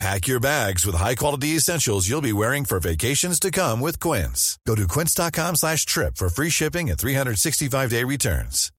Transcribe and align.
Pack 0.00 0.26
your 0.26 0.40
bags 0.40 0.84
with 0.84 0.96
high-quality 0.96 1.56
essentials 1.56 2.08
you'll 2.08 2.20
be 2.20 2.32
wearing 2.32 2.64
for 2.64 2.80
vacations 2.80 3.38
to 3.40 3.50
come 3.50 3.80
with 3.80 3.98
Quince. 4.00 4.58
Go 4.66 4.74
to 4.74 4.86
quince.com 4.88 5.56
slash 5.56 5.86
trip 5.86 6.16
for 6.16 6.28
free 6.28 6.50
shipping 6.50 6.90
and 6.90 6.98
365-day 6.98 8.04
returns. 8.04 8.70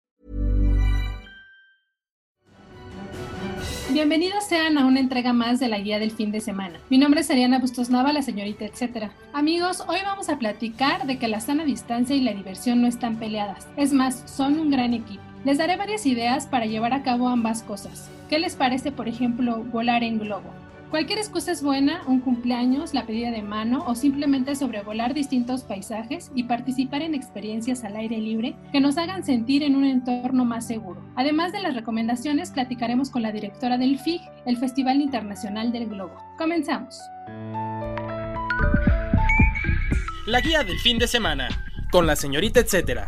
Bienvenidos 3.92 4.44
sean 4.50 4.78
a 4.78 4.86
una 4.86 5.00
entrega 5.00 5.32
más 5.32 5.62
de 5.62 5.70
la 5.70 5.80
guía 5.80 6.00
del 6.00 6.12
fin 6.12 6.30
de 6.32 6.42
semana. 6.42 6.80
Mi 6.90 6.98
nombre 6.98 7.22
es 7.22 7.32
Ariana 7.32 7.60
Bustos 7.60 7.90
Nava, 7.90 8.12
la 8.12 8.22
señorita 8.22 8.66
etcétera. 8.66 9.12
Amigos, 9.32 9.84
hoy 9.88 10.00
vamos 10.04 10.28
a 10.28 10.38
platicar 10.38 11.08
de 11.08 11.18
que 11.18 11.30
la 11.30 11.40
sana 11.40 11.64
distancia 11.64 12.14
y 12.14 12.20
la 12.20 12.34
diversión 12.34 12.82
no 12.82 12.88
están 12.88 13.18
peleadas. 13.20 13.68
Es 13.78 13.94
más, 13.94 14.24
son 14.26 14.60
un 14.60 14.70
gran 14.70 14.94
equipo. 14.94 15.24
Les 15.46 15.58
daré 15.60 15.78
varias 15.78 16.06
ideas 16.06 16.46
para 16.46 16.66
llevar 16.66 16.92
a 16.92 17.04
cabo 17.04 17.30
ambas 17.30 17.64
cosas. 17.64 18.10
¿Qué 18.30 18.38
les 18.38 18.56
parece, 18.56 18.92
por 18.92 19.08
ejemplo, 19.08 19.64
volar 19.64 20.04
en 20.04 20.20
globo? 20.20 20.54
Cualquier 20.90 21.18
excusa 21.20 21.52
es 21.52 21.64
buena, 21.64 22.04
un 22.06 22.22
cumpleaños, 22.22 22.94
la 22.94 23.06
pedida 23.06 23.32
de 23.32 23.42
mano 23.42 23.84
o 23.88 23.96
simplemente 23.96 24.56
sobrevolar 24.56 25.14
distintos 25.14 25.64
paisajes 25.64 26.32
y 26.36 26.44
participar 26.44 27.02
en 27.02 27.16
experiencias 27.16 27.84
al 27.84 27.96
aire 27.96 28.18
libre 28.18 28.56
que 28.72 28.80
nos 28.80 28.98
hagan 28.98 29.26
sentir 29.26 29.64
en 29.64 29.76
un 29.76 29.84
entorno 29.84 30.46
más 30.46 30.68
seguro. 30.68 31.02
Además 31.16 31.52
de 31.52 31.62
las 31.62 31.74
recomendaciones, 31.74 32.52
platicaremos 32.52 33.10
con 33.10 33.24
la 33.24 33.32
directora 33.32 33.78
del 33.78 34.00
FIG, 34.00 34.22
el 34.46 34.58
Festival 34.58 35.02
Internacional 35.02 35.72
del 35.72 35.88
Globo. 35.88 36.16
Comenzamos. 36.38 37.00
La 40.28 40.40
guía 40.40 40.64
del 40.64 40.78
fin 40.80 41.00
de 41.00 41.08
semana, 41.08 41.50
con 41.92 42.06
la 42.06 42.16
señorita 42.16 42.60
etcétera. 42.60 43.06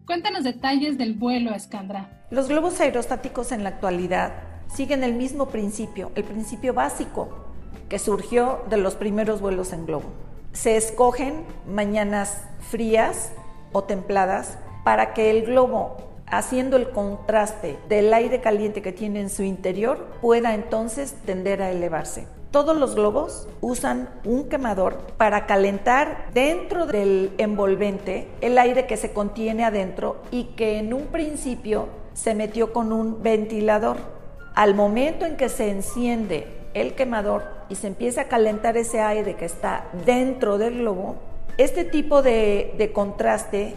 Cuéntanos 0.06 0.42
detalles 0.42 0.96
del 0.96 1.16
vuelo, 1.16 1.54
Escandra. 1.54 2.24
Los 2.30 2.48
globos 2.48 2.80
aerostáticos 2.80 3.52
en 3.52 3.62
la 3.62 3.68
actualidad 3.68 4.32
siguen 4.74 5.04
el 5.04 5.12
mismo 5.12 5.50
principio, 5.50 6.12
el 6.14 6.24
principio 6.24 6.72
básico 6.72 7.44
que 7.90 7.98
surgió 7.98 8.64
de 8.70 8.78
los 8.78 8.94
primeros 8.94 9.42
vuelos 9.42 9.74
en 9.74 9.84
globo. 9.84 10.10
Se 10.52 10.78
escogen 10.78 11.44
mañanas 11.68 12.42
frías 12.70 13.32
o 13.72 13.84
templadas 13.84 14.56
para 14.84 15.14
que 15.14 15.30
el 15.30 15.46
globo, 15.46 15.96
haciendo 16.26 16.76
el 16.76 16.90
contraste 16.90 17.78
del 17.88 18.12
aire 18.12 18.40
caliente 18.40 18.82
que 18.82 18.92
tiene 18.92 19.20
en 19.20 19.30
su 19.30 19.42
interior, 19.42 20.06
pueda 20.20 20.54
entonces 20.54 21.14
tender 21.24 21.62
a 21.62 21.70
elevarse. 21.70 22.26
Todos 22.50 22.76
los 22.76 22.94
globos 22.94 23.48
usan 23.60 24.08
un 24.24 24.48
quemador 24.48 24.98
para 25.16 25.46
calentar 25.46 26.28
dentro 26.32 26.86
del 26.86 27.32
envolvente 27.38 28.28
el 28.42 28.58
aire 28.58 28.86
que 28.86 28.96
se 28.96 29.12
contiene 29.12 29.64
adentro 29.64 30.18
y 30.30 30.44
que 30.56 30.78
en 30.78 30.94
un 30.94 31.06
principio 31.06 31.88
se 32.12 32.36
metió 32.36 32.72
con 32.72 32.92
un 32.92 33.24
ventilador. 33.24 33.96
Al 34.54 34.76
momento 34.76 35.26
en 35.26 35.36
que 35.36 35.48
se 35.48 35.68
enciende 35.68 36.46
el 36.74 36.94
quemador 36.94 37.42
y 37.68 37.74
se 37.74 37.88
empieza 37.88 38.20
a 38.20 38.28
calentar 38.28 38.76
ese 38.76 39.00
aire 39.00 39.34
que 39.34 39.46
está 39.46 39.88
dentro 40.06 40.56
del 40.56 40.78
globo, 40.78 41.16
este 41.58 41.84
tipo 41.84 42.22
de, 42.22 42.74
de 42.78 42.92
contraste 42.92 43.74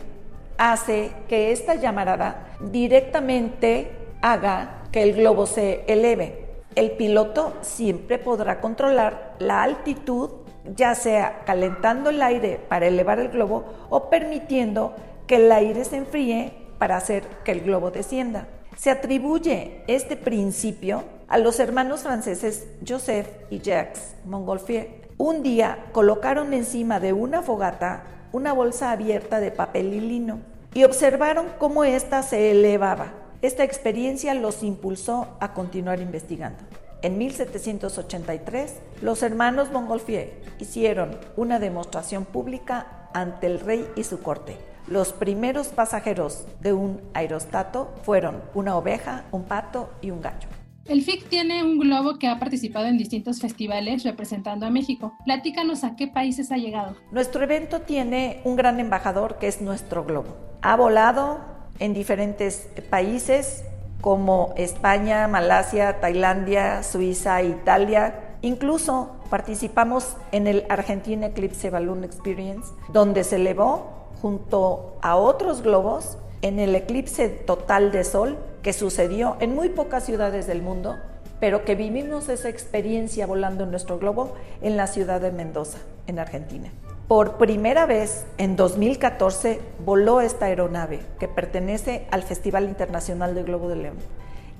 hace 0.57 1.11
que 1.27 1.51
esta 1.51 1.75
llamarada 1.75 2.55
directamente 2.59 3.91
haga 4.21 4.83
que 4.91 5.03
el 5.03 5.13
globo 5.13 5.45
se 5.45 5.83
eleve. 5.87 6.45
El 6.75 6.91
piloto 6.91 7.53
siempre 7.61 8.19
podrá 8.19 8.61
controlar 8.61 9.35
la 9.39 9.63
altitud, 9.63 10.29
ya 10.75 10.95
sea 10.95 11.43
calentando 11.45 12.09
el 12.09 12.21
aire 12.21 12.59
para 12.67 12.87
elevar 12.87 13.19
el 13.19 13.29
globo 13.29 13.65
o 13.89 14.09
permitiendo 14.09 14.93
que 15.25 15.37
el 15.37 15.51
aire 15.51 15.85
se 15.85 15.97
enfríe 15.97 16.53
para 16.77 16.97
hacer 16.97 17.23
que 17.43 17.51
el 17.51 17.61
globo 17.61 17.91
descienda. 17.91 18.47
Se 18.75 18.91
atribuye 18.91 19.83
este 19.87 20.15
principio 20.15 21.03
a 21.27 21.37
los 21.39 21.59
hermanos 21.59 22.01
franceses 22.01 22.67
Joseph 22.87 23.27
y 23.49 23.59
Jacques 23.59 24.15
Montgolfier. 24.25 25.06
Un 25.19 25.41
día 25.41 25.85
colocaron 25.93 26.53
encima 26.53 26.99
de 26.99 27.11
una 27.11 27.41
fogata 27.41 28.03
una 28.31 28.53
bolsa 28.53 28.91
abierta 28.91 29.39
de 29.39 29.49
papel 29.49 29.93
y 29.95 29.99
lino 29.99 30.41
y 30.75 30.83
observaron 30.83 31.47
cómo 31.57 31.83
ésta 31.83 32.21
se 32.21 32.51
elevaba. 32.51 33.13
Esta 33.41 33.63
experiencia 33.63 34.35
los 34.35 34.61
impulsó 34.61 35.27
a 35.39 35.55
continuar 35.55 36.01
investigando. 36.01 36.59
En 37.01 37.17
1783, 37.17 38.75
los 39.01 39.23
hermanos 39.23 39.71
Montgolfier 39.71 40.39
hicieron 40.59 41.17
una 41.35 41.57
demostración 41.57 42.25
pública 42.25 43.09
ante 43.15 43.47
el 43.47 43.59
rey 43.59 43.87
y 43.95 44.03
su 44.03 44.21
corte. 44.21 44.55
Los 44.87 45.13
primeros 45.13 45.69
pasajeros 45.69 46.45
de 46.59 46.73
un 46.73 47.01
aerostato 47.15 47.91
fueron 48.03 48.43
una 48.53 48.77
oveja, 48.77 49.25
un 49.31 49.45
pato 49.45 49.89
y 49.99 50.11
un 50.11 50.21
gallo. 50.21 50.47
El 50.87 51.03
FIC 51.03 51.27
tiene 51.27 51.65
un 51.65 51.79
globo 51.79 52.17
que 52.17 52.29
ha 52.29 52.39
participado 52.39 52.85
en 52.85 52.97
distintos 52.97 53.41
festivales 53.41 54.05
representando 54.05 54.65
a 54.65 54.69
México. 54.69 55.17
Platícanos 55.25 55.83
a 55.83 55.97
qué 55.97 56.07
países 56.07 56.49
ha 56.49 56.55
llegado. 56.55 56.95
Nuestro 57.11 57.43
evento 57.43 57.81
tiene 57.81 58.39
un 58.45 58.55
gran 58.55 58.79
embajador 58.79 59.37
que 59.37 59.47
es 59.47 59.59
nuestro 59.59 60.05
globo. 60.05 60.37
Ha 60.61 60.77
volado 60.77 61.41
en 61.79 61.93
diferentes 61.93 62.69
países 62.89 63.65
como 63.99 64.53
España, 64.55 65.27
Malasia, 65.27 65.99
Tailandia, 65.99 66.83
Suiza, 66.83 67.43
Italia. 67.43 68.37
Incluso 68.41 69.11
participamos 69.29 70.15
en 70.31 70.47
el 70.47 70.63
Argentina 70.69 71.27
Eclipse 71.27 71.69
Balloon 71.69 72.05
Experience, 72.05 72.71
donde 72.93 73.25
se 73.25 73.35
elevó 73.35 74.07
junto 74.21 74.97
a 75.01 75.17
otros 75.17 75.63
globos 75.63 76.17
en 76.41 76.59
el 76.59 76.75
eclipse 76.75 77.27
total 77.27 77.91
de 77.91 78.05
sol 78.05 78.37
que 78.67 78.73
sucedió 78.73 79.37
en 79.39 79.55
muy 79.55 79.69
pocas 79.69 80.03
ciudades 80.03 80.45
del 80.45 80.61
mundo, 80.61 80.97
pero 81.39 81.63
que 81.63 81.73
vivimos 81.73 82.27
esa 82.27 82.49
experiencia 82.49 83.25
volando 83.25 83.63
en 83.63 83.71
nuestro 83.71 83.97
globo 83.97 84.35
en 84.61 84.75
la 84.75 84.87
ciudad 84.87 85.21
de 85.21 85.31
Mendoza, 85.31 85.77
en 86.05 86.19
Argentina. 86.19 86.69
Por 87.07 87.37
primera 87.37 87.85
vez 87.85 88.25
en 88.37 88.57
2014 88.57 89.61
voló 89.85 90.19
esta 90.19 90.47
aeronave 90.47 90.99
que 91.17 91.29
pertenece 91.29 92.07
al 92.11 92.23
Festival 92.23 92.65
Internacional 92.65 93.35
del 93.35 93.45
Globo 93.45 93.69
de 93.69 93.77
León 93.77 93.97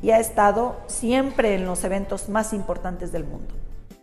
y 0.02 0.12
ha 0.12 0.20
estado 0.20 0.78
siempre 0.88 1.56
en 1.56 1.66
los 1.66 1.84
eventos 1.84 2.30
más 2.30 2.54
importantes 2.54 3.12
del 3.12 3.26
mundo. 3.26 3.56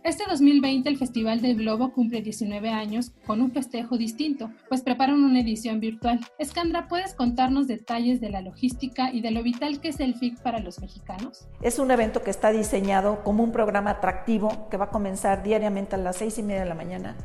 Este 0.05 0.23
2020 0.29 0.87
el 0.87 0.97
Festival 0.97 1.41
del 1.41 1.55
Globo 1.55 1.91
cumple 1.91 2.21
19 2.21 2.69
años 2.69 3.11
con 3.25 3.41
un 3.41 3.49
festejo 3.49 3.97
distinto, 3.97 4.51
pues 4.69 4.83
preparan 4.83 5.23
una 5.23 5.39
edición 5.39 5.79
virtual. 5.79 6.19
Escandra, 6.37 6.87
¿puedes 6.87 7.15
contarnos 7.15 7.65
detalles 7.65 8.21
de 8.21 8.29
la 8.29 8.41
logística 8.41 9.11
y 9.11 9.21
de 9.21 9.31
lo 9.31 9.41
vital 9.41 9.81
que 9.81 9.87
es 9.87 9.99
el 9.99 10.13
FIC 10.13 10.43
para 10.43 10.59
los 10.59 10.79
mexicanos? 10.79 11.47
Es 11.59 11.79
un 11.79 11.89
evento 11.89 12.21
que 12.21 12.29
está 12.29 12.51
diseñado 12.51 13.23
como 13.23 13.43
un 13.43 13.51
programa 13.51 13.89
atractivo 13.89 14.69
que 14.69 14.77
va 14.77 14.85
a 14.85 14.89
comenzar 14.91 15.41
diariamente 15.41 15.95
a 15.95 15.97
las 15.97 16.17
seis 16.17 16.37
y 16.37 16.43
media 16.43 16.61
de 16.61 16.69
la 16.69 16.75
mañana 16.75 17.15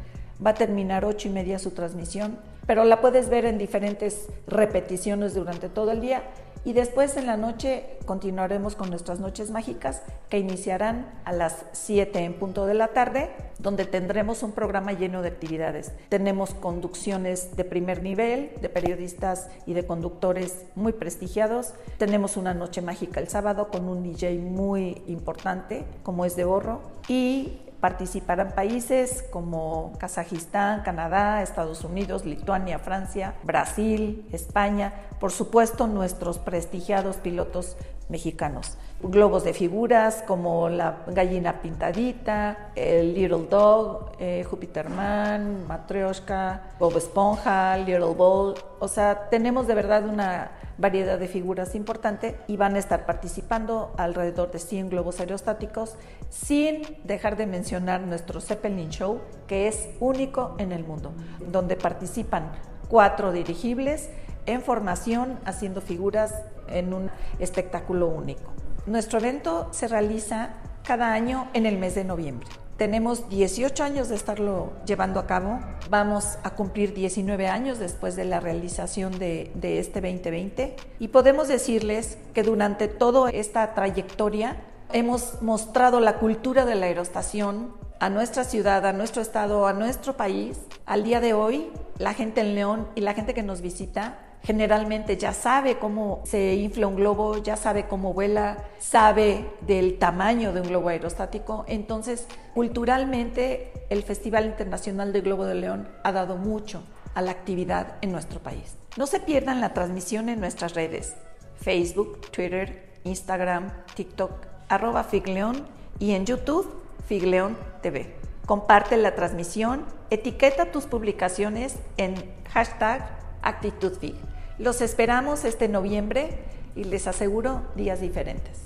va 0.44 0.50
a 0.50 0.54
terminar 0.54 1.04
ocho 1.04 1.28
y 1.28 1.30
media 1.30 1.58
su 1.58 1.72
transmisión, 1.72 2.38
pero 2.66 2.84
la 2.84 3.00
puedes 3.00 3.28
ver 3.28 3.44
en 3.44 3.58
diferentes 3.58 4.28
repeticiones 4.46 5.34
durante 5.34 5.68
todo 5.68 5.92
el 5.92 6.00
día 6.00 6.22
y 6.64 6.72
después 6.74 7.16
en 7.16 7.26
la 7.26 7.36
noche 7.36 7.98
continuaremos 8.04 8.76
con 8.76 8.90
nuestras 8.90 9.18
noches 9.18 9.50
mágicas 9.50 10.02
que 10.28 10.38
iniciarán 10.38 11.06
a 11.24 11.32
las 11.32 11.64
7 11.72 12.18
en 12.18 12.34
punto 12.34 12.66
de 12.66 12.74
la 12.74 12.88
tarde, 12.88 13.30
donde 13.58 13.86
tendremos 13.86 14.42
un 14.42 14.52
programa 14.52 14.92
lleno 14.92 15.22
de 15.22 15.28
actividades. 15.28 15.92
Tenemos 16.08 16.52
conducciones 16.52 17.56
de 17.56 17.64
primer 17.64 18.02
nivel, 18.02 18.52
de 18.60 18.68
periodistas 18.68 19.48
y 19.66 19.72
de 19.72 19.86
conductores 19.86 20.66
muy 20.74 20.92
prestigiados. 20.92 21.72
Tenemos 21.98 22.36
una 22.36 22.52
noche 22.52 22.82
mágica 22.82 23.20
el 23.20 23.28
sábado 23.28 23.68
con 23.68 23.88
un 23.88 24.02
DJ 24.02 24.38
muy 24.38 25.02
importante, 25.06 25.84
como 26.02 26.24
es 26.24 26.36
de 26.36 26.44
Borro. 26.44 26.80
Y 27.08 27.60
Participarán 27.80 28.52
países 28.54 29.24
como 29.30 29.92
Kazajistán, 29.98 30.82
Canadá, 30.82 31.42
Estados 31.42 31.82
Unidos, 31.82 32.26
Lituania, 32.26 32.78
Francia, 32.78 33.34
Brasil, 33.42 34.26
España, 34.32 34.92
por 35.18 35.32
supuesto 35.32 35.86
nuestros 35.86 36.38
prestigiados 36.38 37.16
pilotos 37.16 37.76
mexicanos. 38.10 38.76
Globos 39.02 39.44
de 39.44 39.54
figuras 39.54 40.22
como 40.26 40.68
la 40.68 41.04
gallina 41.06 41.62
pintadita, 41.62 42.72
el 42.74 43.14
Little 43.14 43.46
Dog, 43.48 44.12
eh, 44.18 44.44
Jupiterman, 44.48 45.66
Matryoshka, 45.66 46.74
Bob 46.78 46.96
Esponja, 46.98 47.76
Little 47.78 48.14
Ball. 48.14 48.54
O 48.78 48.88
sea, 48.88 49.30
tenemos 49.30 49.66
de 49.66 49.74
verdad 49.74 50.06
una 50.06 50.50
variedad 50.76 51.18
de 51.18 51.28
figuras 51.28 51.74
importante 51.74 52.38
y 52.46 52.56
van 52.56 52.74
a 52.74 52.78
estar 52.78 53.06
participando 53.06 53.92
alrededor 53.96 54.50
de 54.50 54.58
100 54.58 54.90
globos 54.90 55.20
aerostáticos, 55.20 55.94
sin 56.30 56.82
dejar 57.04 57.36
de 57.36 57.46
mencionar 57.46 58.00
nuestro 58.00 58.40
Zeppelin 58.40 58.88
Show, 58.90 59.20
que 59.46 59.68
es 59.68 59.90
único 60.00 60.56
en 60.58 60.72
el 60.72 60.84
mundo, 60.84 61.12
donde 61.46 61.76
participan 61.76 62.52
cuatro 62.88 63.30
dirigibles 63.30 64.10
en 64.52 64.62
formación 64.62 65.38
haciendo 65.44 65.80
figuras 65.80 66.34
en 66.68 66.92
un 66.92 67.10
espectáculo 67.38 68.08
único. 68.08 68.52
Nuestro 68.86 69.18
evento 69.18 69.68
se 69.72 69.88
realiza 69.88 70.50
cada 70.84 71.12
año 71.12 71.48
en 71.52 71.66
el 71.66 71.78
mes 71.78 71.94
de 71.94 72.04
noviembre. 72.04 72.48
Tenemos 72.80 73.28
18 73.28 73.84
años 73.84 74.08
de 74.08 74.14
estarlo 74.14 74.72
llevando 74.86 75.20
a 75.20 75.26
cabo. 75.26 75.60
Vamos 75.90 76.38
a 76.42 76.54
cumplir 76.54 76.94
19 76.94 77.46
años 77.46 77.78
después 77.78 78.16
de 78.16 78.24
la 78.24 78.40
realización 78.40 79.18
de, 79.18 79.52
este 79.62 80.00
2020 80.00 80.76
y 80.98 81.08
podemos 81.08 81.46
decirles 81.48 82.16
que 82.32 82.42
durante 82.42 82.88
toda 82.88 83.28
esta 83.32 83.74
trayectoria 83.74 84.56
hemos 84.94 85.42
mostrado 85.42 86.00
la 86.00 86.18
cultura 86.18 86.64
de 86.64 86.74
la 86.74 86.86
aerostación 86.86 87.74
a 87.98 88.08
nuestra 88.08 88.44
ciudad, 88.44 88.86
a 88.86 88.94
nuestro 88.94 89.20
estado, 89.20 89.66
a 89.66 89.74
nuestro 89.74 90.16
país. 90.16 90.58
Al 90.86 91.04
día 91.04 91.20
de 91.20 91.34
hoy, 91.34 91.70
la 91.98 92.14
gente 92.14 92.40
en 92.40 92.54
León 92.54 92.88
y 92.94 93.02
la 93.02 93.12
gente 93.12 93.34
que 93.34 93.42
nos 93.42 93.60
visita 93.60 94.18
generalmente 94.42 95.16
ya 95.16 95.32
sabe 95.32 95.78
cómo 95.78 96.22
se 96.24 96.54
infla 96.54 96.86
un 96.86 96.96
globo, 96.96 97.38
ya 97.38 97.56
sabe 97.56 97.86
cómo 97.86 98.14
vuela, 98.14 98.64
sabe 98.78 99.46
del 99.60 99.98
tamaño 99.98 100.52
de 100.52 100.60
un 100.60 100.68
globo 100.68 100.88
aerostático. 100.88 101.64
Entonces, 101.68 102.26
culturalmente, 102.54 103.72
el 103.90 104.02
Festival 104.02 104.46
Internacional 104.46 105.12
de 105.12 105.20
Globo 105.20 105.44
de 105.44 105.54
León 105.54 105.88
ha 106.04 106.12
dado 106.12 106.36
mucho 106.36 106.82
a 107.14 107.22
la 107.22 107.32
actividad 107.32 107.96
en 108.00 108.12
nuestro 108.12 108.40
país. 108.40 108.76
No 108.96 109.06
se 109.06 109.20
pierdan 109.20 109.60
la 109.60 109.74
transmisión 109.74 110.28
en 110.28 110.40
nuestras 110.40 110.74
redes, 110.74 111.16
Facebook, 111.60 112.20
Twitter, 112.30 112.90
Instagram, 113.04 113.70
TikTok, 113.94 114.32
arroba 114.68 115.04
Figleón 115.04 115.66
y 115.98 116.12
en 116.12 116.26
YouTube, 116.26 116.68
Figleón 117.06 117.56
TV. 117.82 118.16
Comparte 118.46 118.96
la 118.96 119.14
transmisión, 119.14 119.84
etiqueta 120.10 120.72
tus 120.72 120.86
publicaciones 120.86 121.76
en 121.96 122.14
hashtag 122.52 123.08
ActitudeFig. 123.42 124.14
Los 124.60 124.82
esperamos 124.82 125.46
este 125.46 125.68
noviembre 125.68 126.28
y 126.76 126.84
les 126.84 127.06
aseguro 127.06 127.62
días 127.76 128.02
diferentes. 128.02 128.58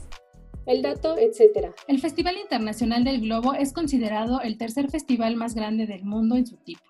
El 0.67 0.82
dato, 0.82 1.17
etc. 1.17 1.69
El 1.87 2.00
Festival 2.00 2.37
Internacional 2.37 3.05
del 3.05 3.20
Globo 3.20 3.55
es 3.55 3.73
considerado 3.73 4.41
el 4.41 4.58
tercer 4.58 4.91
festival 4.91 5.37
más 5.37 5.55
grande 5.55 5.87
del 5.87 6.02
mundo 6.02 6.35
en 6.35 6.49
su 6.49 6.56
tipo. 6.56 6.82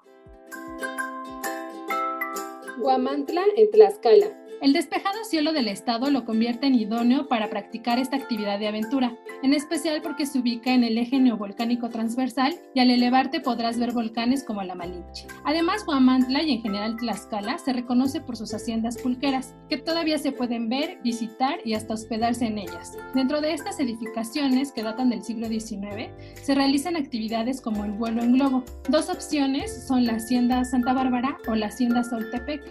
Guamantla 2.78 3.42
en 3.58 3.70
Tlaxcala. 3.70 4.43
El 4.64 4.72
despejado 4.72 5.24
cielo 5.24 5.52
del 5.52 5.68
estado 5.68 6.10
lo 6.10 6.24
convierte 6.24 6.66
en 6.66 6.74
idóneo 6.74 7.28
para 7.28 7.50
practicar 7.50 7.98
esta 7.98 8.16
actividad 8.16 8.58
de 8.58 8.66
aventura, 8.66 9.14
en 9.42 9.52
especial 9.52 10.00
porque 10.00 10.24
se 10.24 10.38
ubica 10.38 10.72
en 10.72 10.84
el 10.84 10.96
eje 10.96 11.20
neovolcánico 11.20 11.90
transversal 11.90 12.54
y 12.72 12.80
al 12.80 12.88
elevarte 12.88 13.42
podrás 13.42 13.78
ver 13.78 13.92
volcanes 13.92 14.42
como 14.42 14.62
la 14.62 14.74
Malinche. 14.74 15.26
Además, 15.44 15.84
Huamantla 15.86 16.42
y 16.44 16.52
en 16.52 16.62
general 16.62 16.96
Tlaxcala 16.96 17.58
se 17.58 17.74
reconoce 17.74 18.22
por 18.22 18.38
sus 18.38 18.54
haciendas 18.54 18.96
pulqueras, 18.96 19.54
que 19.68 19.76
todavía 19.76 20.16
se 20.16 20.32
pueden 20.32 20.70
ver, 20.70 20.98
visitar 21.04 21.58
y 21.62 21.74
hasta 21.74 21.92
hospedarse 21.92 22.46
en 22.46 22.56
ellas. 22.56 22.96
Dentro 23.14 23.42
de 23.42 23.52
estas 23.52 23.78
edificaciones, 23.80 24.72
que 24.72 24.82
datan 24.82 25.10
del 25.10 25.22
siglo 25.22 25.46
XIX, 25.46 26.08
se 26.42 26.54
realizan 26.54 26.96
actividades 26.96 27.60
como 27.60 27.84
el 27.84 27.92
vuelo 27.92 28.22
en 28.22 28.32
globo. 28.32 28.64
Dos 28.88 29.10
opciones 29.10 29.86
son 29.86 30.06
la 30.06 30.14
Hacienda 30.14 30.64
Santa 30.64 30.94
Bárbara 30.94 31.36
o 31.48 31.54
la 31.54 31.66
Hacienda 31.66 32.02
Soltepec. 32.02 32.62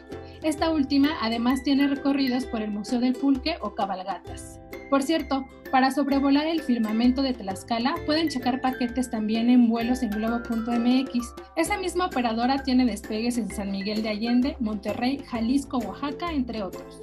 Esta 0.44 0.72
última 0.72 1.12
además 1.22 1.64
tiene 1.64 1.88
recorridos 1.88 2.46
por 2.46 2.62
el 2.62 2.70
Museo 2.70 3.00
del 3.00 3.14
Pulque 3.14 3.56
o 3.62 3.76
cabalgatas. 3.76 4.60
Por 4.90 5.02
cierto, 5.02 5.48
para 5.72 5.90
sobrevolar 5.90 6.46
el 6.48 6.62
firmamento 6.62 7.22
de 7.22 7.34
Tlaxcala 7.34 7.96
pueden 8.06 8.28
checar 8.28 8.60
paquetes 8.60 9.10
también 9.10 9.50
en 9.50 9.70
vuelos 9.70 10.04
en 10.04 10.10
globo.mx. 10.10 11.34
Esa 11.56 11.78
misma 11.78 12.08
operadora 12.08 12.62
tiene 12.62 12.86
despegues 12.86 13.38
en 13.38 13.50
San 13.50 13.72
Miguel 13.72 14.04
de 14.04 14.10
Allende, 14.10 14.58
Monterrey, 14.60 15.24
Jalisco, 15.26 15.78
Oaxaca, 15.78 16.34
entre 16.34 16.62
otros. 16.62 17.02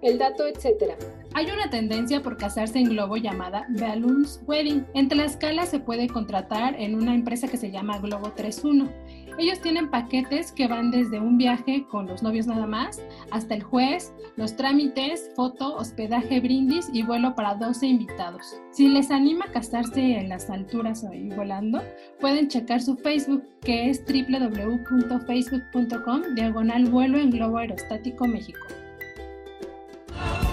El 0.00 0.18
dato, 0.18 0.46
etc. 0.46 0.94
Hay 1.34 1.46
una 1.50 1.68
tendencia 1.68 2.22
por 2.22 2.36
casarse 2.36 2.78
en 2.78 2.90
globo 2.90 3.16
llamada 3.16 3.66
Balloons 3.80 4.40
Wedding. 4.46 4.86
En 4.94 5.08
Tlaxcala 5.08 5.66
se 5.66 5.80
puede 5.80 6.06
contratar 6.06 6.80
en 6.80 6.94
una 6.94 7.14
empresa 7.14 7.48
que 7.48 7.56
se 7.56 7.72
llama 7.72 7.98
Globo 7.98 8.30
31 8.30 8.88
ellos 9.38 9.60
tienen 9.60 9.90
paquetes 9.90 10.52
que 10.52 10.68
van 10.68 10.90
desde 10.90 11.20
un 11.20 11.38
viaje 11.38 11.86
con 11.90 12.06
los 12.06 12.22
novios 12.22 12.46
nada 12.46 12.66
más, 12.66 13.00
hasta 13.30 13.54
el 13.54 13.62
juez, 13.62 14.12
los 14.36 14.54
trámites, 14.56 15.30
foto, 15.34 15.74
hospedaje, 15.76 16.40
brindis 16.40 16.90
y 16.92 17.02
vuelo 17.02 17.34
para 17.34 17.54
12 17.54 17.86
invitados. 17.86 18.60
Si 18.70 18.88
les 18.88 19.10
anima 19.10 19.46
casarse 19.52 20.18
en 20.18 20.28
las 20.28 20.50
alturas 20.50 21.02
o 21.04 21.08
volando, 21.34 21.82
pueden 22.20 22.48
checar 22.48 22.82
su 22.82 22.96
Facebook, 22.96 23.42
que 23.62 23.88
es 23.90 24.04
www.facebook.com 24.06 26.34
diagonal 26.34 26.84
vuelo 26.86 27.18
en 27.18 27.30
globo 27.30 27.58
aerostático 27.58 28.26
México. 28.26 28.60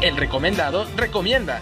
El 0.02 0.18
recomendado 0.18 0.86
recomienda. 0.98 1.62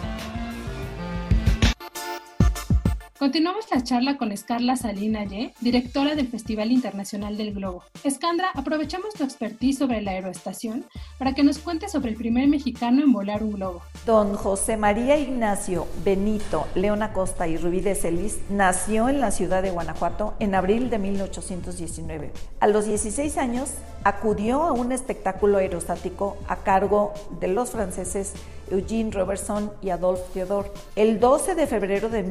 Continuamos 3.21 3.69
la 3.69 3.83
charla 3.83 4.17
con 4.17 4.31
Escarla 4.31 4.75
Salina 4.75 5.23
Ye, 5.25 5.53
directora 5.61 6.15
del 6.15 6.27
Festival 6.27 6.71
Internacional 6.71 7.37
del 7.37 7.53
Globo. 7.53 7.83
Escandra, 8.03 8.49
aprovechamos 8.55 9.13
tu 9.13 9.23
expertise 9.23 9.77
sobre 9.77 10.01
la 10.01 10.09
aeroestación 10.09 10.87
para 11.19 11.35
que 11.35 11.43
nos 11.43 11.59
cuentes 11.59 11.91
sobre 11.91 12.09
el 12.09 12.15
primer 12.15 12.47
mexicano 12.47 13.03
en 13.03 13.13
volar 13.13 13.43
un 13.43 13.51
globo. 13.51 13.83
Don 14.07 14.33
José 14.33 14.75
María 14.75 15.19
Ignacio 15.19 15.85
Benito 16.03 16.65
León 16.73 17.03
Acosta 17.03 17.47
y 17.47 17.57
Rubí 17.57 17.81
de 17.81 17.93
Celis 17.93 18.39
nació 18.49 19.07
en 19.07 19.21
la 19.21 19.29
ciudad 19.29 19.61
de 19.61 19.69
Guanajuato 19.69 20.33
en 20.39 20.55
abril 20.55 20.89
de 20.89 20.97
1819. 20.97 22.31
A 22.59 22.67
los 22.67 22.85
16 22.85 23.37
años 23.37 23.75
acudió 24.03 24.63
a 24.63 24.71
un 24.71 24.91
espectáculo 24.91 25.59
aerostático 25.59 26.37
a 26.47 26.55
cargo 26.55 27.13
de 27.39 27.49
los 27.49 27.69
franceses 27.69 28.33
Eugene 28.71 29.11
Robertson 29.11 29.71
y 29.81 29.89
Adolphe 29.89 30.23
Theodore 30.33 30.71
el 30.95 31.19
12 31.19 31.55
de 31.55 31.67
febrero 31.67 32.09
de 32.09 32.23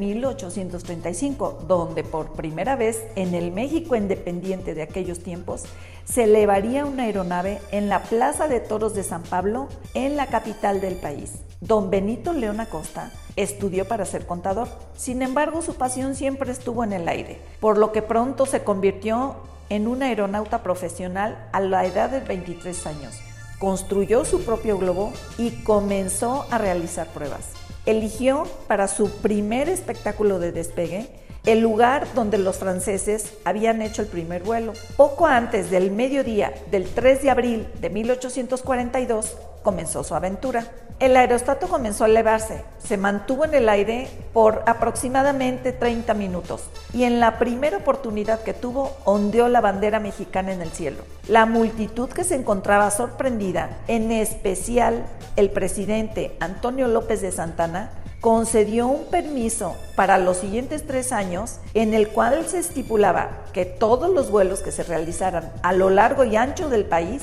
1835, 0.85 1.65
donde 1.67 2.05
por 2.05 2.33
primera 2.33 2.77
vez 2.77 3.05
en 3.17 3.35
el 3.35 3.53
México 3.53 3.97
independiente 3.97 4.75
de 4.75 4.83
aquellos 4.83 5.21
tiempos 5.21 5.65
se 6.05 6.25
elevaría 6.25 6.85
una 6.85 7.05
aeronave 7.05 7.61
en 7.71 7.89
la 7.89 8.03
Plaza 8.03 8.49
de 8.49 8.61
Toros 8.61 8.95
de 8.95 9.03
San 9.03 9.23
Pablo, 9.23 9.69
en 9.95 10.17
la 10.17 10.27
capital 10.27 10.81
del 10.81 10.97
país. 10.97 11.33
Don 11.61 11.91
Benito 11.91 12.33
León 12.33 12.59
Acosta 12.59 13.13
estudió 13.37 13.87
para 13.87 14.07
ser 14.07 14.27
contador. 14.27 14.69
Sin 14.97 15.23
embargo, 15.23 15.63
su 15.63 15.75
pasión 15.75 16.15
siempre 16.15 16.51
estuvo 16.51 16.85
en 16.85 16.93
el 16.93 17.07
aire, 17.09 17.39
por 17.61 17.79
lo 17.79 17.93
que 17.93 18.03
pronto 18.03 18.47
se 18.47 18.65
convirtió 18.65 19.37
en 19.69 19.87
un 19.87 20.03
aeronauta 20.03 20.63
profesional 20.63 21.49
a 21.53 21.61
la 21.61 21.85
edad 21.87 22.11
de 22.11 22.21
23 22.21 22.87
años. 22.87 23.21
Construyó 23.59 24.25
su 24.25 24.43
propio 24.43 24.79
globo 24.79 25.13
y 25.39 25.51
comenzó 25.63 26.47
a 26.51 26.59
realizar 26.59 27.07
pruebas. 27.09 27.51
Eligió 27.87 28.45
para 28.67 28.89
su 28.89 29.11
primer 29.11 29.69
espectáculo 29.69 30.39
de 30.39 30.53
despegue 30.53 31.09
el 31.47 31.61
lugar 31.61 32.07
donde 32.15 32.39
los 32.39 32.59
franceses 32.59 33.33
habían 33.45 33.81
hecho 33.83 34.03
el 34.03 34.09
primer 34.09 34.43
vuelo. 34.43 34.75
Poco 34.97 35.27
antes 35.27 35.71
del 35.71 35.91
mediodía 35.91 36.53
del 36.71 36.85
3 36.85 37.23
de 37.23 37.31
abril 37.31 37.67
de 37.81 37.91
1842 37.91 39.37
comenzó 39.62 40.05
su 40.05 40.14
aventura. 40.14 40.64
El 40.99 41.17
aerostato 41.17 41.67
comenzó 41.67 42.05
a 42.05 42.09
elevarse, 42.09 42.62
se 42.79 42.99
mantuvo 42.99 43.47
en 43.47 43.55
el 43.55 43.71
aire 43.71 44.09
por 44.35 44.62
aproximadamente 44.67 45.73
30 45.73 46.12
minutos 46.12 46.64
y 46.93 47.05
en 47.05 47.21
la 47.21 47.38
primera 47.38 47.79
oportunidad 47.79 48.43
que 48.43 48.52
tuvo 48.52 48.93
ondeó 49.07 49.49
la 49.49 49.62
bandera 49.62 49.99
mexicana 49.99 50.52
en 50.52 50.61
el 50.61 50.71
cielo. 50.71 51.02
La 51.26 51.47
multitud 51.47 52.11
que 52.11 52.23
se 52.23 52.35
encontraba 52.35 52.90
sorprendida, 52.90 53.79
en 53.88 54.12
especial 54.12 55.07
el 55.37 55.49
presidente 55.49 56.37
Antonio 56.38 56.87
López 56.87 57.23
de 57.23 57.33
Santana, 57.33 57.93
concedió 58.21 58.87
un 58.87 59.07
permiso 59.07 59.76
para 59.97 60.19
los 60.19 60.37
siguientes 60.37 60.87
tres 60.87 61.12
años 61.12 61.57
en 61.73 61.95
el 61.95 62.09
cual 62.09 62.47
se 62.47 62.59
estipulaba 62.59 63.45
que 63.55 63.64
todos 63.64 64.11
los 64.11 64.31
vuelos 64.31 64.61
que 64.61 64.73
se 64.73 64.83
realizaran 64.83 65.50
a 65.62 65.73
lo 65.73 65.88
largo 65.88 66.25
y 66.25 66.37
ancho 66.37 66.69
del 66.69 66.85
país 66.85 67.23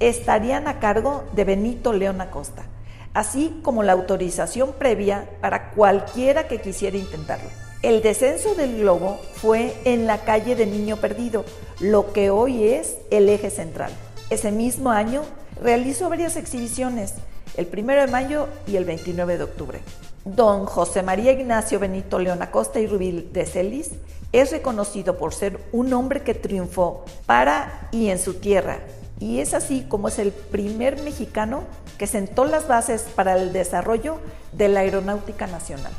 estarían 0.00 0.68
a 0.68 0.78
cargo 0.78 1.24
de 1.34 1.44
Benito 1.44 1.92
León 1.92 2.20
Acosta 2.20 2.64
así 3.16 3.60
como 3.62 3.82
la 3.82 3.92
autorización 3.92 4.74
previa 4.74 5.26
para 5.40 5.70
cualquiera 5.70 6.48
que 6.48 6.60
quisiera 6.60 6.98
intentarlo. 6.98 7.48
El 7.80 8.02
descenso 8.02 8.54
del 8.54 8.76
globo 8.80 9.18
fue 9.32 9.74
en 9.86 10.06
la 10.06 10.18
calle 10.18 10.54
de 10.54 10.66
Niño 10.66 10.98
Perdido, 10.98 11.46
lo 11.80 12.12
que 12.12 12.28
hoy 12.28 12.64
es 12.64 12.98
el 13.10 13.30
eje 13.30 13.48
central. 13.48 13.90
Ese 14.28 14.52
mismo 14.52 14.90
año 14.90 15.22
realizó 15.62 16.10
varias 16.10 16.36
exhibiciones, 16.36 17.14
el 17.56 17.66
1 17.72 17.94
de 17.94 18.06
mayo 18.06 18.48
y 18.66 18.76
el 18.76 18.84
29 18.84 19.38
de 19.38 19.44
octubre. 19.44 19.80
Don 20.26 20.66
José 20.66 21.02
María 21.02 21.32
Ignacio 21.32 21.78
Benito 21.78 22.18
León 22.18 22.42
Acosta 22.42 22.80
y 22.80 22.86
Rubil 22.86 23.32
de 23.32 23.46
Celis 23.46 23.92
es 24.32 24.50
reconocido 24.50 25.16
por 25.16 25.32
ser 25.32 25.58
un 25.72 25.90
hombre 25.94 26.22
que 26.22 26.34
triunfó 26.34 27.06
para 27.24 27.88
y 27.92 28.10
en 28.10 28.18
su 28.18 28.34
tierra, 28.34 28.80
y 29.20 29.38
es 29.38 29.54
así 29.54 29.84
como 29.88 30.08
es 30.08 30.18
el 30.18 30.32
primer 30.32 31.00
mexicano 31.02 31.64
que 31.98 32.06
sentó 32.06 32.44
las 32.44 32.68
bases 32.68 33.02
para 33.14 33.40
el 33.40 33.52
desarrollo 33.52 34.18
de 34.52 34.68
la 34.68 34.80
aeronáutica 34.80 35.46
nacional. 35.46 35.92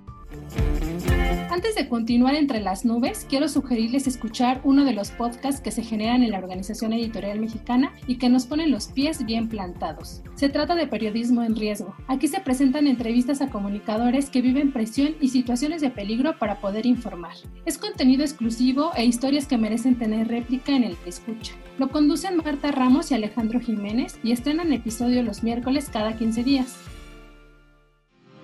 Antes 1.54 1.76
de 1.76 1.88
continuar 1.88 2.34
entre 2.34 2.60
las 2.60 2.84
nubes, 2.84 3.26
quiero 3.30 3.48
sugerirles 3.48 4.06
escuchar 4.06 4.60
uno 4.64 4.84
de 4.84 4.92
los 4.92 5.10
podcasts 5.12 5.60
que 5.60 5.70
se 5.70 5.82
generan 5.82 6.22
en 6.22 6.32
la 6.32 6.38
Organización 6.38 6.92
Editorial 6.92 7.38
Mexicana 7.38 7.92
y 8.06 8.16
que 8.16 8.28
nos 8.28 8.46
ponen 8.46 8.70
los 8.70 8.88
pies 8.88 9.24
bien 9.24 9.48
plantados. 9.48 10.22
Se 10.34 10.48
trata 10.48 10.74
de 10.74 10.86
periodismo 10.86 11.42
en 11.42 11.54
riesgo. 11.54 11.94
Aquí 12.08 12.28
se 12.28 12.40
presentan 12.40 12.86
entrevistas 12.86 13.40
a 13.40 13.50
comunicadores 13.50 14.30
que 14.30 14.42
viven 14.42 14.72
presión 14.72 15.14
y 15.20 15.28
situaciones 15.28 15.80
de 15.80 15.90
peligro 15.90 16.38
para 16.38 16.60
poder 16.60 16.86
informar. 16.86 17.34
Es 17.64 17.78
contenido 17.78 18.24
exclusivo 18.24 18.90
e 18.96 19.04
historias 19.04 19.46
que 19.46 19.56
merecen 19.56 19.96
tener 19.96 20.28
réplica 20.28 20.72
en 20.72 20.84
el 20.84 20.96
que 20.96 21.10
escucha. 21.10 21.54
Lo 21.78 21.88
conducen 21.88 22.36
Marta 22.36 22.72
Ramos 22.72 23.10
y 23.10 23.14
Alejandro 23.14 23.60
Jiménez 23.60 24.18
y 24.22 24.32
estrenan 24.32 24.72
episodio 24.72 25.22
los 25.22 25.42
miércoles 25.42 25.88
cada 25.90 26.16
15 26.16 26.42
días. 26.42 26.76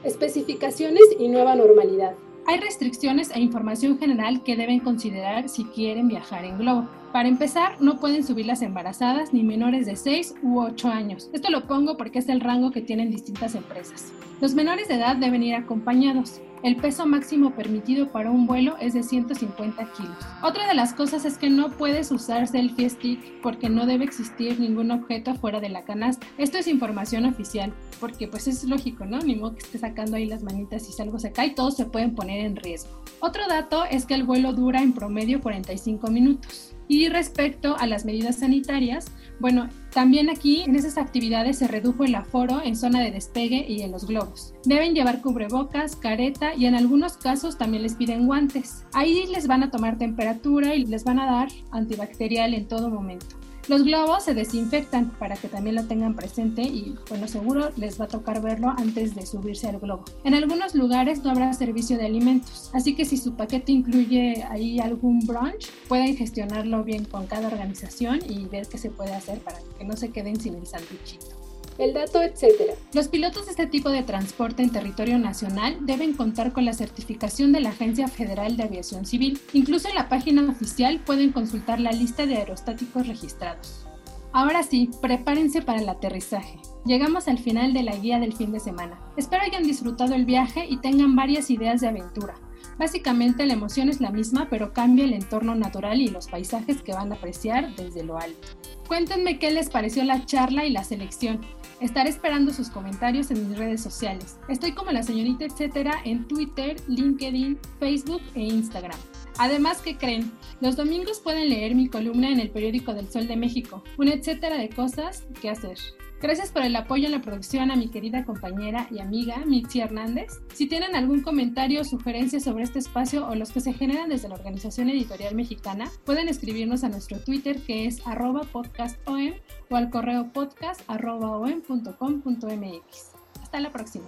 Especificaciones 0.04 1.02
y 1.18 1.28
nueva 1.28 1.54
normalidad. 1.54 2.14
Hay 2.46 2.58
restricciones 2.58 3.30
e 3.34 3.40
información 3.40 3.98
general 3.98 4.42
que 4.42 4.56
deben 4.56 4.80
considerar 4.80 5.48
si 5.48 5.64
quieren 5.64 6.08
viajar 6.08 6.44
en 6.44 6.58
globo. 6.58 6.88
Para 7.12 7.28
empezar, 7.28 7.80
no 7.80 7.98
pueden 7.98 8.24
subir 8.24 8.46
las 8.46 8.62
embarazadas 8.62 9.32
ni 9.32 9.42
menores 9.42 9.86
de 9.86 9.96
6 9.96 10.36
u 10.42 10.60
8 10.60 10.88
años. 10.88 11.30
Esto 11.32 11.50
lo 11.50 11.66
pongo 11.66 11.96
porque 11.96 12.20
es 12.20 12.28
el 12.28 12.40
rango 12.40 12.70
que 12.70 12.82
tienen 12.82 13.10
distintas 13.10 13.54
empresas. 13.54 14.12
Los 14.40 14.54
menores 14.54 14.88
de 14.88 14.94
edad 14.94 15.16
deben 15.16 15.42
ir 15.42 15.54
acompañados. 15.54 16.40
El 16.62 16.76
peso 16.76 17.06
máximo 17.06 17.52
permitido 17.52 18.08
para 18.08 18.30
un 18.30 18.46
vuelo 18.46 18.76
es 18.80 18.92
de 18.92 19.02
150 19.02 19.92
kilos. 19.92 20.16
Otra 20.42 20.68
de 20.68 20.74
las 20.74 20.92
cosas 20.92 21.24
es 21.24 21.38
que 21.38 21.48
no 21.48 21.70
puedes 21.70 22.10
usar 22.10 22.46
selfie 22.46 22.90
stick 22.90 23.40
porque 23.40 23.70
no 23.70 23.86
debe 23.86 24.04
existir 24.04 24.60
ningún 24.60 24.90
objeto 24.90 25.34
fuera 25.34 25.60
de 25.60 25.70
la 25.70 25.84
canasta. 25.84 26.26
Esto 26.36 26.58
es 26.58 26.66
información 26.66 27.24
oficial 27.24 27.72
porque 27.98 28.28
pues 28.28 28.46
es 28.46 28.64
lógico, 28.64 29.06
¿no? 29.06 29.20
Ni 29.20 29.36
modo 29.36 29.54
que 29.54 29.62
esté 29.62 29.78
sacando 29.78 30.16
ahí 30.16 30.26
las 30.26 30.42
manitas 30.42 30.86
y 30.86 30.92
si 30.92 31.00
algo 31.00 31.18
se 31.18 31.32
cae, 31.32 31.50
todos 31.50 31.78
se 31.78 31.86
pueden 31.86 32.14
poner 32.14 32.44
en 32.44 32.56
riesgo. 32.56 32.90
Otro 33.20 33.48
dato 33.48 33.84
es 33.86 34.04
que 34.04 34.14
el 34.14 34.24
vuelo 34.24 34.52
dura 34.52 34.82
en 34.82 34.92
promedio 34.92 35.40
45 35.40 36.10
minutos. 36.10 36.74
Y 36.90 37.08
respecto 37.08 37.76
a 37.78 37.86
las 37.86 38.04
medidas 38.04 38.40
sanitarias, 38.40 39.12
bueno, 39.38 39.68
también 39.92 40.28
aquí 40.28 40.62
en 40.62 40.74
esas 40.74 40.98
actividades 40.98 41.58
se 41.58 41.68
redujo 41.68 42.02
el 42.02 42.16
aforo 42.16 42.60
en 42.64 42.74
zona 42.74 43.00
de 43.00 43.12
despegue 43.12 43.64
y 43.68 43.82
en 43.82 43.92
los 43.92 44.08
globos. 44.08 44.54
Deben 44.64 44.92
llevar 44.92 45.22
cubrebocas, 45.22 45.94
careta 45.94 46.52
y 46.52 46.66
en 46.66 46.74
algunos 46.74 47.16
casos 47.16 47.56
también 47.56 47.84
les 47.84 47.94
piden 47.94 48.26
guantes. 48.26 48.84
Ahí 48.92 49.24
les 49.32 49.46
van 49.46 49.62
a 49.62 49.70
tomar 49.70 49.98
temperatura 49.98 50.74
y 50.74 50.84
les 50.84 51.04
van 51.04 51.20
a 51.20 51.26
dar 51.26 51.48
antibacterial 51.70 52.54
en 52.54 52.66
todo 52.66 52.90
momento. 52.90 53.39
Los 53.68 53.84
globos 53.84 54.24
se 54.24 54.34
desinfectan 54.34 55.10
para 55.18 55.36
que 55.36 55.48
también 55.48 55.76
lo 55.76 55.84
tengan 55.84 56.14
presente 56.14 56.62
y 56.62 56.96
bueno, 57.08 57.28
seguro 57.28 57.70
les 57.76 58.00
va 58.00 58.06
a 58.06 58.08
tocar 58.08 58.42
verlo 58.42 58.74
antes 58.76 59.14
de 59.14 59.26
subirse 59.26 59.68
al 59.68 59.78
globo. 59.78 60.04
En 60.24 60.34
algunos 60.34 60.74
lugares 60.74 61.22
no 61.22 61.30
habrá 61.30 61.52
servicio 61.52 61.96
de 61.96 62.06
alimentos, 62.06 62.70
así 62.72 62.94
que 62.94 63.04
si 63.04 63.16
su 63.16 63.34
paquete 63.34 63.72
incluye 63.72 64.44
ahí 64.50 64.80
algún 64.80 65.20
brunch, 65.20 65.70
pueden 65.88 66.16
gestionarlo 66.16 66.84
bien 66.84 67.04
con 67.04 67.26
cada 67.26 67.48
organización 67.48 68.20
y 68.28 68.46
ver 68.46 68.66
qué 68.66 68.78
se 68.78 68.90
puede 68.90 69.14
hacer 69.14 69.38
para 69.40 69.58
que 69.78 69.84
no 69.84 69.96
se 69.96 70.10
queden 70.10 70.40
sin 70.40 70.54
el 70.54 70.66
sándwichito. 70.66 71.39
El 71.80 71.94
dato, 71.94 72.22
etc. 72.22 72.74
Los 72.92 73.08
pilotos 73.08 73.46
de 73.46 73.52
este 73.52 73.66
tipo 73.66 73.90
de 73.90 74.02
transporte 74.02 74.62
en 74.62 74.70
territorio 74.70 75.18
nacional 75.18 75.78
deben 75.80 76.14
contar 76.14 76.52
con 76.52 76.64
la 76.64 76.74
certificación 76.74 77.52
de 77.52 77.60
la 77.60 77.70
Agencia 77.70 78.08
Federal 78.08 78.56
de 78.56 78.64
Aviación 78.64 79.06
Civil. 79.06 79.40
Incluso 79.52 79.88
en 79.88 79.94
la 79.94 80.08
página 80.08 80.48
oficial 80.48 81.00
pueden 81.00 81.32
consultar 81.32 81.80
la 81.80 81.92
lista 81.92 82.26
de 82.26 82.36
aerostáticos 82.36 83.06
registrados. 83.06 83.86
Ahora 84.32 84.62
sí, 84.62 84.90
prepárense 85.00 85.60
para 85.62 85.80
el 85.80 85.88
aterrizaje. 85.88 86.58
Llegamos 86.84 87.26
al 87.26 87.38
final 87.38 87.72
de 87.72 87.82
la 87.82 87.96
guía 87.96 88.20
del 88.20 88.32
fin 88.32 88.52
de 88.52 88.60
semana. 88.60 89.00
Espero 89.16 89.42
hayan 89.42 89.64
disfrutado 89.64 90.14
el 90.14 90.24
viaje 90.24 90.66
y 90.68 90.76
tengan 90.76 91.16
varias 91.16 91.50
ideas 91.50 91.80
de 91.80 91.88
aventura. 91.88 92.34
Básicamente 92.78 93.44
la 93.44 93.54
emoción 93.54 93.88
es 93.88 94.00
la 94.00 94.10
misma, 94.10 94.48
pero 94.48 94.72
cambia 94.72 95.04
el 95.04 95.12
entorno 95.12 95.54
natural 95.54 96.00
y 96.00 96.08
los 96.08 96.28
paisajes 96.28 96.80
que 96.80 96.92
van 96.92 97.12
a 97.12 97.16
apreciar 97.16 97.74
desde 97.74 98.04
lo 98.04 98.18
alto. 98.18 98.48
Cuéntenme 98.86 99.38
qué 99.38 99.50
les 99.50 99.68
pareció 99.68 100.04
la 100.04 100.24
charla 100.24 100.64
y 100.64 100.70
la 100.70 100.84
selección. 100.84 101.40
Estaré 101.80 102.10
esperando 102.10 102.52
sus 102.52 102.68
comentarios 102.68 103.30
en 103.30 103.48
mis 103.48 103.56
redes 103.56 103.82
sociales. 103.82 104.38
Estoy 104.48 104.72
como 104.72 104.92
la 104.92 105.02
señorita 105.02 105.46
etcétera 105.46 105.94
en 106.04 106.28
Twitter, 106.28 106.76
LinkedIn, 106.88 107.58
Facebook 107.78 108.20
e 108.34 108.42
Instagram. 108.42 108.98
Además, 109.38 109.80
¿qué 109.80 109.96
creen? 109.96 110.30
Los 110.60 110.76
domingos 110.76 111.20
pueden 111.20 111.48
leer 111.48 111.74
mi 111.74 111.88
columna 111.88 112.28
en 112.28 112.38
el 112.38 112.50
periódico 112.50 112.92
del 112.92 113.10
Sol 113.10 113.26
de 113.26 113.36
México, 113.36 113.82
un 113.96 114.08
etcétera 114.08 114.58
de 114.58 114.68
cosas 114.68 115.24
que 115.40 115.48
hacer. 115.48 115.78
Gracias 116.20 116.52
por 116.52 116.62
el 116.62 116.76
apoyo 116.76 117.06
en 117.06 117.12
la 117.12 117.22
producción 117.22 117.70
a 117.70 117.76
mi 117.76 117.88
querida 117.88 118.26
compañera 118.26 118.86
y 118.90 118.98
amiga 118.98 119.38
Mitzi 119.46 119.80
Hernández. 119.80 120.42
Si 120.52 120.66
tienen 120.66 120.94
algún 120.94 121.22
comentario 121.22 121.80
o 121.80 121.84
sugerencia 121.84 122.40
sobre 122.40 122.64
este 122.64 122.78
espacio 122.78 123.26
o 123.26 123.34
los 123.34 123.52
que 123.52 123.60
se 123.60 123.72
generan 123.72 124.10
desde 124.10 124.28
la 124.28 124.34
Organización 124.34 124.90
Editorial 124.90 125.34
Mexicana, 125.34 125.90
pueden 126.04 126.28
escribirnos 126.28 126.84
a 126.84 126.90
nuestro 126.90 127.20
Twitter 127.20 127.62
que 127.62 127.86
es 127.86 128.06
arroba 128.06 128.42
podcastom 128.42 129.30
o 129.70 129.76
al 129.76 129.88
correo 129.88 130.30
podcast.om.com.mx. 130.30 133.12
Hasta 133.42 133.60
la 133.60 133.72
próxima. 133.72 134.04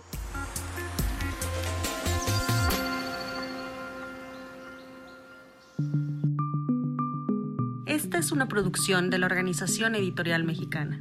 Esta 7.86 8.18
es 8.18 8.32
una 8.32 8.48
producción 8.48 9.08
de 9.08 9.18
la 9.18 9.26
Organización 9.26 9.94
Editorial 9.94 10.44
Mexicana. 10.44 11.00